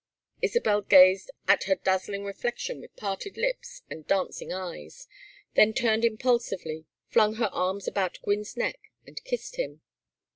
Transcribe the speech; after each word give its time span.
Isabel 0.41 0.81
gazed 0.81 1.29
at 1.47 1.65
her 1.65 1.75
dazzling 1.75 2.23
reflection 2.25 2.81
with 2.81 2.95
parted 2.95 3.37
lips 3.37 3.83
and 3.87 4.07
dancing 4.07 4.51
eyes, 4.51 5.07
then 5.53 5.73
turned 5.75 6.03
impulsively, 6.03 6.85
flung 7.09 7.35
her 7.35 7.51
arms 7.53 7.87
about 7.87 8.17
Gwynne's 8.23 8.57
neck, 8.57 8.79
and 9.05 9.23
kissed 9.23 9.57
him. 9.57 9.81